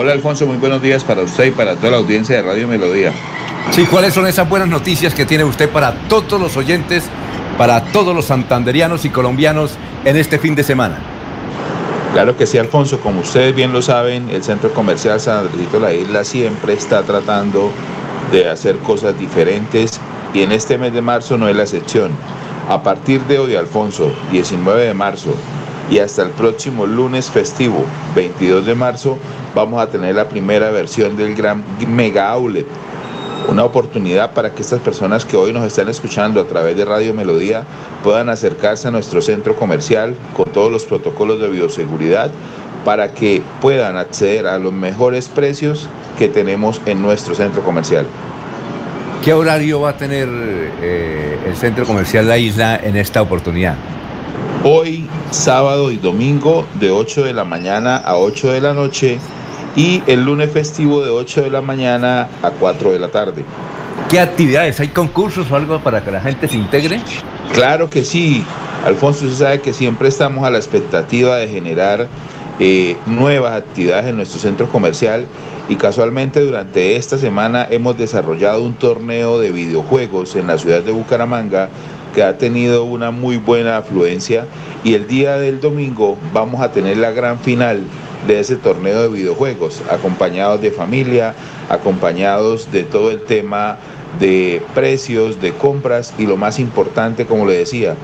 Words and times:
Hola 0.00 0.12
Alfonso, 0.12 0.46
muy 0.46 0.58
buenos 0.58 0.80
días 0.80 1.02
para 1.02 1.22
usted 1.22 1.46
y 1.46 1.50
para 1.50 1.74
toda 1.74 1.90
la 1.90 1.96
audiencia 1.96 2.36
de 2.36 2.42
Radio 2.42 2.68
Melodía. 2.68 3.12
Sí, 3.72 3.84
¿cuáles 3.84 4.14
son 4.14 4.28
esas 4.28 4.48
buenas 4.48 4.68
noticias 4.68 5.12
que 5.12 5.26
tiene 5.26 5.42
usted 5.42 5.68
para 5.68 5.92
todos 6.06 6.40
los 6.40 6.56
oyentes, 6.56 7.02
para 7.56 7.82
todos 7.86 8.14
los 8.14 8.26
santanderianos 8.26 9.04
y 9.04 9.10
colombianos 9.10 9.72
en 10.04 10.16
este 10.16 10.38
fin 10.38 10.54
de 10.54 10.62
semana? 10.62 11.00
Claro 12.12 12.36
que 12.36 12.46
sí, 12.46 12.58
Alfonso. 12.58 13.00
Como 13.00 13.22
ustedes 13.22 13.56
bien 13.56 13.72
lo 13.72 13.82
saben, 13.82 14.30
el 14.30 14.44
Centro 14.44 14.72
Comercial 14.72 15.18
San 15.18 15.38
Andresito 15.38 15.80
de 15.80 15.80
la 15.80 15.92
Isla 15.92 16.22
siempre 16.22 16.74
está 16.74 17.02
tratando 17.02 17.72
de 18.30 18.48
hacer 18.48 18.78
cosas 18.78 19.18
diferentes 19.18 19.98
y 20.32 20.42
en 20.42 20.52
este 20.52 20.78
mes 20.78 20.92
de 20.92 21.02
marzo 21.02 21.36
no 21.36 21.48
es 21.48 21.56
la 21.56 21.64
excepción. 21.64 22.12
A 22.68 22.84
partir 22.84 23.20
de 23.22 23.40
hoy, 23.40 23.56
Alfonso, 23.56 24.12
19 24.30 24.80
de 24.80 24.94
marzo, 24.94 25.34
y 25.90 25.98
hasta 25.98 26.22
el 26.22 26.30
próximo 26.30 26.86
lunes 26.86 27.30
festivo, 27.30 27.84
22 28.14 28.66
de 28.66 28.74
marzo, 28.74 29.18
vamos 29.54 29.82
a 29.82 29.88
tener 29.88 30.14
la 30.14 30.28
primera 30.28 30.70
versión 30.70 31.16
del 31.16 31.34
gran 31.34 31.64
Mega 31.88 32.28
Outlet. 32.30 32.66
Una 33.48 33.64
oportunidad 33.64 34.34
para 34.34 34.52
que 34.52 34.60
estas 34.60 34.80
personas 34.80 35.24
que 35.24 35.36
hoy 35.36 35.52
nos 35.52 35.64
están 35.64 35.88
escuchando 35.88 36.40
a 36.40 36.44
través 36.44 36.76
de 36.76 36.84
Radio 36.84 37.14
Melodía 37.14 37.64
puedan 38.02 38.28
acercarse 38.28 38.88
a 38.88 38.90
nuestro 38.90 39.22
centro 39.22 39.56
comercial 39.56 40.14
con 40.36 40.52
todos 40.52 40.70
los 40.70 40.84
protocolos 40.84 41.40
de 41.40 41.48
bioseguridad 41.48 42.30
para 42.84 43.12
que 43.14 43.42
puedan 43.62 43.96
acceder 43.96 44.46
a 44.46 44.58
los 44.58 44.72
mejores 44.72 45.28
precios 45.28 45.88
que 46.18 46.28
tenemos 46.28 46.80
en 46.84 47.00
nuestro 47.00 47.34
centro 47.34 47.62
comercial. 47.62 48.06
¿Qué 49.24 49.32
horario 49.32 49.80
va 49.80 49.90
a 49.90 49.96
tener 49.96 50.28
eh, 50.30 51.38
el 51.46 51.56
centro 51.56 51.86
comercial 51.86 52.28
La 52.28 52.38
Isla 52.38 52.76
en 52.76 52.96
esta 52.96 53.22
oportunidad? 53.22 53.76
Hoy, 54.64 55.06
sábado 55.30 55.92
y 55.92 55.98
domingo, 55.98 56.66
de 56.80 56.90
8 56.90 57.24
de 57.24 57.32
la 57.32 57.44
mañana 57.44 57.96
a 57.96 58.16
8 58.16 58.52
de 58.52 58.60
la 58.60 58.74
noche 58.74 59.18
y 59.76 60.02
el 60.08 60.24
lunes 60.24 60.50
festivo 60.50 61.00
de 61.00 61.10
8 61.10 61.42
de 61.42 61.50
la 61.50 61.62
mañana 61.62 62.28
a 62.42 62.50
4 62.50 62.90
de 62.90 62.98
la 62.98 63.08
tarde. 63.08 63.44
¿Qué 64.10 64.18
actividades? 64.18 64.80
¿Hay 64.80 64.88
concursos 64.88 65.48
o 65.50 65.56
algo 65.56 65.78
para 65.78 66.02
que 66.02 66.10
la 66.10 66.20
gente 66.20 66.48
se 66.48 66.56
integre? 66.56 67.00
Claro 67.52 67.88
que 67.88 68.04
sí. 68.04 68.44
Alfonso, 68.84 69.26
usted 69.26 69.44
sabe 69.44 69.60
que 69.60 69.72
siempre 69.72 70.08
estamos 70.08 70.44
a 70.44 70.50
la 70.50 70.58
expectativa 70.58 71.36
de 71.36 71.46
generar 71.46 72.08
eh, 72.58 72.96
nuevas 73.06 73.52
actividades 73.52 74.06
en 74.06 74.16
nuestro 74.16 74.40
centro 74.40 74.68
comercial 74.68 75.26
y 75.68 75.76
casualmente 75.76 76.40
durante 76.40 76.96
esta 76.96 77.16
semana 77.16 77.66
hemos 77.70 77.96
desarrollado 77.96 78.62
un 78.64 78.74
torneo 78.74 79.38
de 79.38 79.52
videojuegos 79.52 80.34
en 80.34 80.48
la 80.48 80.58
ciudad 80.58 80.82
de 80.82 80.90
Bucaramanga 80.90 81.68
que 82.14 82.22
ha 82.22 82.38
tenido 82.38 82.84
una 82.84 83.10
muy 83.10 83.36
buena 83.36 83.78
afluencia 83.78 84.46
y 84.84 84.94
el 84.94 85.06
día 85.06 85.38
del 85.38 85.60
domingo 85.60 86.16
vamos 86.32 86.60
a 86.60 86.72
tener 86.72 86.96
la 86.96 87.10
gran 87.10 87.38
final 87.38 87.82
de 88.26 88.40
ese 88.40 88.56
torneo 88.56 89.02
de 89.02 89.08
videojuegos, 89.08 89.82
acompañados 89.90 90.60
de 90.60 90.70
familia, 90.70 91.34
acompañados 91.68 92.70
de 92.72 92.82
todo 92.84 93.10
el 93.10 93.22
tema 93.22 93.78
de 94.18 94.62
precios, 94.74 95.40
de 95.40 95.52
compras 95.52 96.14
y 96.18 96.26
lo 96.26 96.36
más 96.36 96.58
importante, 96.58 97.26
como 97.26 97.46
le 97.46 97.58
decía, 97.58 97.94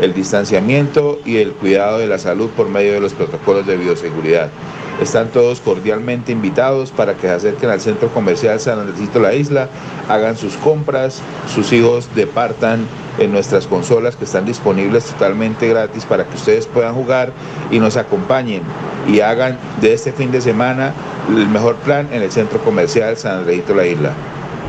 el 0.00 0.12
distanciamiento 0.12 1.20
y 1.24 1.36
el 1.36 1.52
cuidado 1.52 1.98
de 1.98 2.06
la 2.06 2.18
salud 2.18 2.50
por 2.50 2.68
medio 2.68 2.92
de 2.92 3.00
los 3.00 3.14
protocolos 3.14 3.66
de 3.66 3.76
bioseguridad. 3.76 4.50
Están 5.00 5.28
todos 5.28 5.60
cordialmente 5.60 6.32
invitados 6.32 6.92
para 6.92 7.14
que 7.14 7.22
se 7.22 7.30
acerquen 7.30 7.70
al 7.70 7.80
centro 7.80 8.08
comercial 8.08 8.60
San 8.60 8.78
Andresito 8.78 9.18
La 9.18 9.34
Isla, 9.34 9.68
hagan 10.08 10.36
sus 10.36 10.54
compras, 10.54 11.20
sus 11.52 11.72
hijos 11.72 12.08
departan 12.14 12.86
en 13.18 13.32
nuestras 13.32 13.66
consolas 13.66 14.16
que 14.16 14.24
están 14.24 14.44
disponibles 14.44 15.04
totalmente 15.04 15.68
gratis 15.68 16.04
para 16.04 16.24
que 16.24 16.36
ustedes 16.36 16.66
puedan 16.66 16.94
jugar 16.94 17.32
y 17.70 17.78
nos 17.78 17.96
acompañen 17.96 18.62
y 19.08 19.20
hagan 19.20 19.58
de 19.80 19.94
este 19.94 20.12
fin 20.12 20.30
de 20.30 20.40
semana 20.40 20.92
el 21.28 21.48
mejor 21.48 21.76
plan 21.76 22.08
en 22.12 22.22
el 22.22 22.30
centro 22.30 22.60
comercial 22.62 23.16
San 23.16 23.38
Andresito 23.38 23.74
La 23.74 23.86
Isla. 23.86 24.12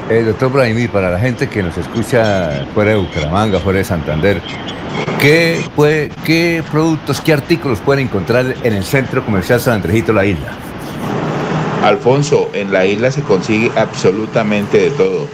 Eh, 0.07 0.21
doctor 0.21 0.51
Vladimir, 0.51 0.91
para 0.91 1.09
la 1.09 1.17
gente 1.17 1.49
que 1.49 1.63
nos 1.63 1.75
escucha 1.79 2.67
fuera 2.75 2.91
de 2.91 2.97
Bucaramanga, 2.97 3.59
fuera 3.59 3.79
de 3.79 3.85
Santander, 3.85 4.39
¿qué, 5.19 5.59
¿qué 6.23 6.63
productos, 6.71 7.21
qué 7.21 7.33
artículos 7.33 7.79
pueden 7.79 8.05
encontrar 8.05 8.53
en 8.61 8.73
el 8.73 8.83
centro 8.83 9.25
comercial 9.25 9.59
San 9.59 9.73
Andresito 9.75 10.13
La 10.13 10.23
Isla? 10.25 10.53
Alfonso, 11.83 12.51
en 12.53 12.71
la 12.71 12.85
isla 12.85 13.09
se 13.09 13.23
consigue 13.23 13.71
absolutamente 13.75 14.77
de 14.77 14.89
todo. 14.91 15.27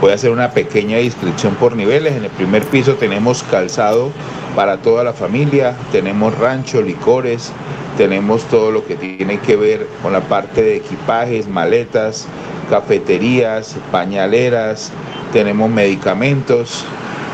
Voy 0.00 0.12
a 0.12 0.14
hacer 0.14 0.30
una 0.30 0.52
pequeña 0.52 0.98
descripción 0.98 1.56
por 1.56 1.74
niveles. 1.74 2.16
En 2.16 2.24
el 2.24 2.30
primer 2.30 2.64
piso 2.64 2.94
tenemos 2.94 3.42
calzado 3.42 4.12
para 4.54 4.78
toda 4.78 5.02
la 5.02 5.12
familia, 5.14 5.76
tenemos 5.90 6.38
rancho, 6.38 6.80
licores, 6.80 7.52
tenemos 7.96 8.44
todo 8.44 8.70
lo 8.70 8.84
que 8.84 8.94
tiene 8.94 9.38
que 9.38 9.56
ver 9.56 9.88
con 10.00 10.12
la 10.12 10.20
parte 10.20 10.62
de 10.62 10.76
equipajes, 10.76 11.48
maletas, 11.48 12.28
cafeterías, 12.68 13.76
pañaleras, 13.90 14.92
tenemos 15.32 15.70
medicamentos. 15.70 16.84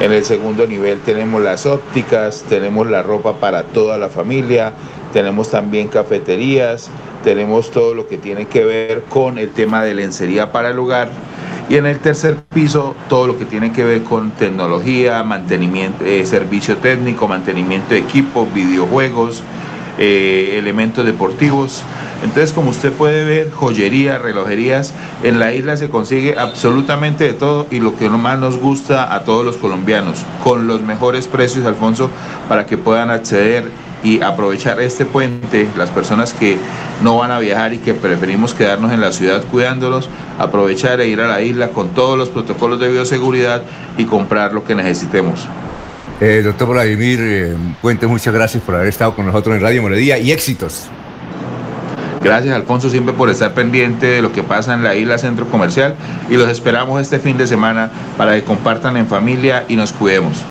En 0.01 0.13
el 0.13 0.25
segundo 0.25 0.67
nivel 0.67 1.01
tenemos 1.01 1.43
las 1.43 1.67
ópticas, 1.67 2.45
tenemos 2.49 2.87
la 2.89 3.03
ropa 3.03 3.35
para 3.35 3.65
toda 3.65 3.99
la 3.99 4.09
familia, 4.09 4.73
tenemos 5.13 5.51
también 5.51 5.89
cafeterías, 5.89 6.89
tenemos 7.25 7.71
todo 7.71 7.95
lo 7.95 8.07
que 8.07 8.17
tiene 8.17 8.47
que 8.47 8.65
ver 8.65 9.03
con 9.09 9.39
el 9.39 9.51
tema 9.51 9.83
de 9.83 9.95
lencería 9.95 10.53
para 10.53 10.71
el 10.71 10.79
hogar 10.79 11.09
y 11.69 11.77
en 11.77 11.85
el 11.85 11.99
tercer 11.99 12.37
piso, 12.55 12.95
todo 13.09 13.27
lo 13.27 13.39
que 13.39 13.45
tiene 13.45 13.73
que 13.73 13.85
ver 13.85 14.03
con 14.03 14.31
tecnología, 14.31 15.23
mantenimiento, 15.23 16.03
eh, 16.05 16.25
servicio 16.25 16.79
técnico, 16.79 17.29
mantenimiento 17.29 17.91
de 17.93 18.01
equipos, 18.01 18.53
videojuegos, 18.55 19.43
eh, 19.99 20.55
elementos 20.59 21.05
deportivos. 21.05 21.83
Entonces, 22.23 22.53
como 22.53 22.71
usted 22.71 22.93
puede 22.93 23.25
ver, 23.25 23.51
joyería, 23.53 24.19
relojerías, 24.19 24.93
en 25.23 25.39
la 25.39 25.55
isla 25.55 25.77
se 25.77 25.89
consigue 25.89 26.37
absolutamente 26.37 27.25
de 27.25 27.33
todo 27.33 27.67
y 27.71 27.79
lo 27.79 27.97
que 27.97 28.11
más 28.11 28.39
nos 28.39 28.57
gusta 28.57 29.15
a 29.15 29.23
todos 29.23 29.45
los 29.45 29.57
colombianos, 29.57 30.25
con 30.43 30.67
los 30.67 30.83
mejores 30.83 31.29
precios, 31.29 31.65
Alfonso, 31.65 32.11
para 32.49 32.67
que 32.67 32.77
puedan 32.77 33.11
acceder 33.11 33.71
y 34.03 34.21
aprovechar 34.23 34.81
este 34.81 35.05
puente, 35.05 35.69
las 35.77 35.91
personas 35.91 36.33
que 36.33 36.57
no 37.03 37.19
van 37.19 37.31
a 37.31 37.39
viajar 37.39 37.73
y 37.73 37.79
que 37.79 37.95
preferimos 37.95 38.55
quedarnos 38.55 38.93
en 38.93 39.01
la 39.01 39.13
ciudad 39.13 39.45
cuidándolos, 39.51 40.09
aprovechar 40.39 41.01
e 41.01 41.09
ir 41.09 41.21
a 41.21 41.29
la 41.29 41.41
isla 41.43 41.69
con 41.69 41.91
todos 41.91 42.19
los 42.19 42.29
protocolos 42.29 42.81
de 42.81 42.89
bioseguridad 42.89 43.63
y 43.97 44.05
comprar 44.05 44.53
lo 44.53 44.65
que 44.65 44.75
necesitemos. 44.75 45.47
Eh, 46.21 46.43
doctor 46.45 46.69
Vladimir 46.69 47.21
eh, 47.23 47.57
Puente, 47.81 48.07
muchas 48.09 48.35
gracias 48.35 48.63
por 48.63 48.75
haber 48.75 48.89
estado 48.89 49.15
con 49.15 49.27
nosotros 49.27 49.55
en 49.55 49.63
Radio 49.63 49.83
Moredía 49.83 50.19
y 50.19 50.33
éxitos. 50.33 50.89
Gracias 52.23 52.55
Alfonso 52.55 52.91
siempre 52.91 53.15
por 53.15 53.31
estar 53.31 53.55
pendiente 53.55 54.07
de 54.07 54.23
lo 54.23 54.33
que 54.33 54.43
pasa 54.43 54.75
en 54.75 54.83
la 54.83 54.95
isla 54.95 55.19
Centro 55.19 55.49
Comercial 55.49 55.95
y 56.29 56.37
los 56.37 56.49
esperamos 56.49 57.01
este 57.01 57.19
fin 57.19 57.39
de 57.39 57.47
semana 57.47 57.91
para 58.17 58.35
que 58.35 58.43
compartan 58.43 58.97
en 58.97 59.07
familia 59.07 59.65
y 59.69 59.77
nos 59.77 59.93
cuidemos. 59.93 60.43